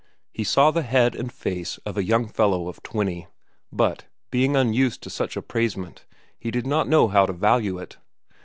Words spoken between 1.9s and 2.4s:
a young